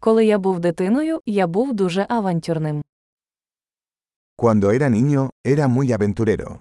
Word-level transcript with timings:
Коли 0.00 0.26
я 0.26 0.38
був 0.38 0.60
дитиною, 0.60 1.20
я 1.26 1.46
був 1.46 1.74
дуже 1.74 2.06
авантюрним. 2.08 2.82
Cuando 4.38 4.70
era 4.70 4.88
niño, 4.88 5.30
era 5.44 5.66
muy 5.68 5.92
aventurero. 5.98 6.58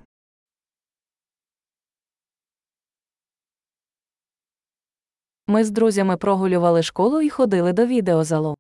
Ми 5.48 5.64
з 5.64 5.72
друзями 5.72 6.18
прогулювали 6.18 6.84
школу 6.84 7.22
і 7.22 7.30
ходили 7.30 7.74
до 7.74 7.86
відеозалу. 7.86 8.58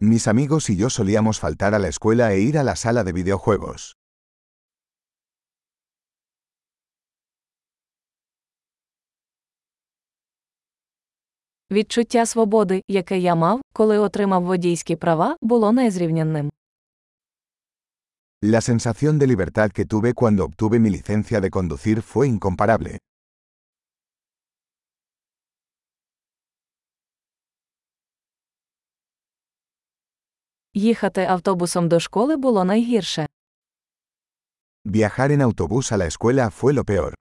Mis 0.00 0.26
amigos 0.28 0.70
y 0.70 0.76
yo 0.76 0.88
solíamos 0.90 1.40
faltar 1.40 1.74
a 1.74 1.78
la 1.78 1.88
escuela 1.88 2.24
e 2.34 2.38
ir 2.48 2.54
a 2.58 2.64
la 2.70 2.76
sala 2.76 3.02
de 3.04 3.12
videojuegos. 3.12 3.96
Відчуття 11.70 12.26
свободи, 12.26 12.82
яке 12.88 13.18
я 13.18 13.34
мав, 13.34 13.60
коли 13.72 13.98
отримав 13.98 14.44
водійські 14.44 14.96
права, 14.96 15.36
було 15.40 15.72
незрівнянним. 15.72 16.50
La 18.42 18.60
sensación 18.60 19.18
de 19.18 19.26
libertad 19.26 19.72
que 19.72 19.84
tuve 19.86 20.12
cuando 20.14 20.44
obtuve 20.44 20.78
mi 20.78 20.90
licencia 20.90 21.40
de 21.40 21.50
conducir 21.50 22.02
fue 22.02 22.26
incomparable. 22.28 22.98
Їхати 30.74 31.24
автобусом 31.24 31.88
до 31.88 32.00
школи 32.00 32.36
було 32.36 32.64
найгірше. 32.64 33.26
Viajar 34.84 35.30
en 35.30 35.40
autobús 35.42 35.92
a 35.92 35.96
la 35.96 36.06
escuela 36.06 36.50
fue 36.50 36.72
lo 36.72 36.84
peor. 36.84 37.14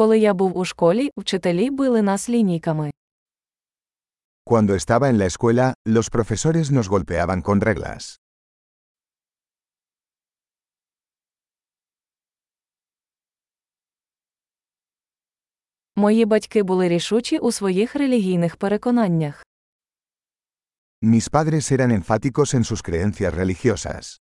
Коли 0.00 0.18
я 0.18 0.34
був 0.34 0.58
у 0.58 0.64
школі, 0.64 1.10
вчителі 1.16 1.70
били 1.70 2.02
нас 2.02 2.28
лінійками. 2.28 2.90
Cuando 4.46 4.74
estaba 4.74 5.08
en 5.10 5.18
la 5.18 5.26
escuela, 5.26 5.74
los 5.86 6.10
profesores 6.10 6.70
nos 6.70 6.88
golpeaban 6.88 7.42
con 7.42 7.60
reglas. 7.60 8.18
Мої 15.96 16.24
батьки 16.24 16.62
були 16.62 16.88
рішучі 16.88 17.38
у 17.38 17.52
своїх 17.52 17.96
релігійних 17.96 18.56
переконаннях. 18.56 19.46
Mis 21.02 21.30
padres 21.30 21.72
eran 21.72 21.90
enfáticos 21.90 22.54
en 22.54 22.64
sus 22.64 22.82
creencias 22.82 23.34
religiosas. 23.34 24.29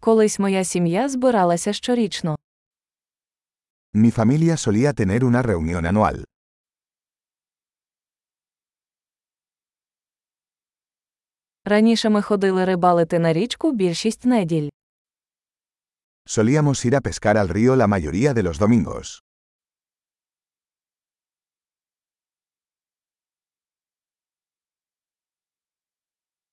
Колись 0.00 0.38
моя 0.38 0.64
сім'я 0.64 1.08
збиралася 1.08 1.72
щорічно. 1.72 2.38
Mi 3.94 4.10
familia 4.12 4.56
solía 4.56 4.92
tener 4.92 5.20
una 5.24 5.42
reunión 5.42 5.86
anual. 5.86 6.24
Раніше 11.64 12.08
ми 12.08 12.22
ходили 12.22 12.64
рибалити 12.64 13.18
на 13.18 13.32
річку 13.32 13.72
більшість 13.72 14.24
неділь. 14.24 14.68
Solíamos 16.26 16.84
ir 16.86 16.94
a 16.94 17.00
pescar 17.00 17.36
al 17.36 17.48
río 17.48 17.76
la 17.76 17.86
mayoría 17.86 18.34
de 18.34 18.42
los 18.42 18.58
domingos. 18.58 19.22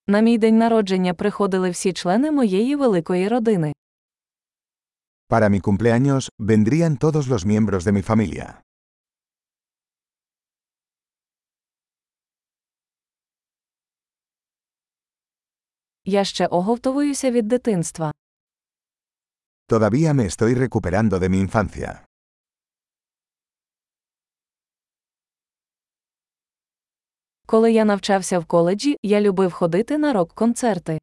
На 0.08 0.20
мій 0.20 0.38
день 0.38 0.58
народження 0.58 1.14
приходили 1.14 1.70
всі 1.70 1.94
члени 1.94 2.32
моєї 2.32 2.76
великої 2.76 3.28
родини. 3.28 3.74
Para 5.30 5.50
mi 5.50 5.62
cumpleaños, 5.62 6.30
vendrían 6.40 6.98
todos 6.98 7.28
los 7.28 7.46
miembros 7.46 7.84
de 7.84 7.92
mi 7.92 8.02
familia. 8.02 8.62
Я 16.06 16.24
ще 16.24 16.48
оговтовуюся 16.48 17.32
від 17.32 17.48
дитинства. 17.48 18.14
Todavía 19.68 20.14
me 20.14 20.26
estoy 20.26 20.54
recuperando 20.54 21.20
de 21.20 21.30
mi 21.30 21.40
infancia. 21.40 22.05
Коли 27.47 27.73
я 27.73 27.85
навчався 27.85 28.39
в 28.39 28.45
коледжі, 28.45 28.97
я 29.03 29.21
любив 29.21 29.53
ходити 29.53 29.99
на 29.99 30.13
рок-концерти. 30.13 30.99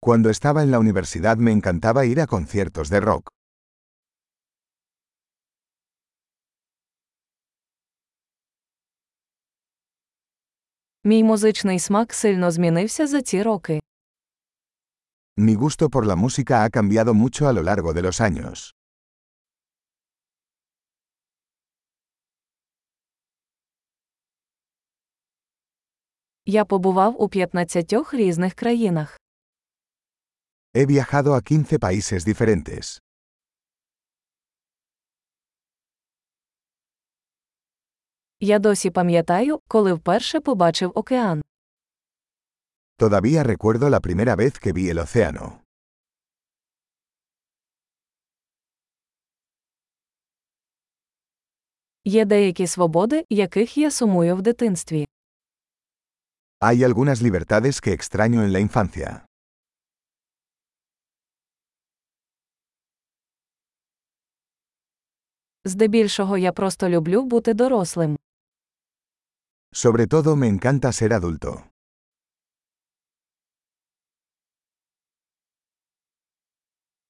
Cuando 0.00 0.28
estaba 0.28 0.62
en 0.62 0.70
la 0.70 0.78
universidad 0.78 1.36
me 1.36 1.52
encantaba 1.52 2.04
ir 2.04 2.20
a 2.20 2.26
conciertos 2.26 2.88
de 2.90 3.00
rock. 3.00 3.32
Мій 11.04 11.24
музичний 11.24 11.78
смак 11.78 12.14
сильно 12.14 12.50
змінився 12.50 13.06
за 13.06 13.22
ці 13.22 13.42
роки. 13.42 13.80
Mi 15.38 15.56
gusto 15.56 15.88
por 15.88 16.06
la 16.06 16.16
música 16.16 16.62
ha 16.62 16.70
cambiado 16.70 17.14
mucho 17.14 17.48
a 17.48 17.52
lo 17.52 17.62
largo 17.62 17.92
de 17.92 18.02
los 18.02 18.20
años. 18.20 18.74
Я 26.49 26.65
побував 26.65 27.21
у 27.21 27.29
15 27.29 28.13
різних 28.13 28.53
країнах. 28.53 29.19
He 30.73 30.85
viajado 30.85 31.33
a 31.33 31.41
15 31.41 31.79
países 31.79 32.25
diferentes. 32.27 33.01
Я 38.39 38.59
досі 38.59 38.89
пам'ятаю, 38.89 39.59
коли 39.67 39.93
вперше 39.93 40.39
побачив 40.39 40.91
океан. 40.95 41.43
Todavía 42.99 43.43
recuerdo 43.43 43.89
la 43.89 43.99
primera 43.99 44.35
vez 44.35 44.53
que 44.59 44.73
vi 44.73 44.93
el 44.93 44.99
océano. 44.99 45.51
Є 52.05 52.25
деякі 52.25 52.67
свободи, 52.67 53.25
яких 53.29 53.77
я 53.77 53.91
сумую 53.91 54.35
в 54.35 54.41
дитинстві. 54.41 55.07
Hay 56.60 56.84
algunas 56.84 57.22
libertades 57.22 57.80
que 57.80 57.92
extraño 57.92 58.44
en 58.44 58.52
la 58.52 58.60
infancia. 58.60 59.26
Здебільшого 65.64 66.36
я 66.36 66.52
просто 66.52 66.88
люблю 66.88 67.22
бути 67.24 67.54
дорослим. 67.54 68.16
Sobre 69.72 70.06
todo 70.06 70.36
me 70.36 70.48
encanta 70.48 70.92
ser 70.92 71.12
adulto. 71.12 71.64